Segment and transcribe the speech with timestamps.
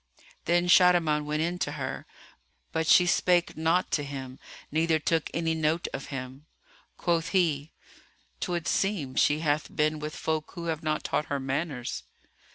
[0.45, 2.07] Then Shahriman went in to her;
[2.71, 4.39] but she spake not to him
[4.71, 7.71] neither took any note of him.[FN#305] Quoth he,
[8.39, 12.01] "'Twould seem she hath been with folk who have not taught her manners."